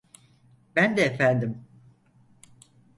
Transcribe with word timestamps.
Ben 0.75 0.97
de 0.97 1.01
efendim. 1.01 1.65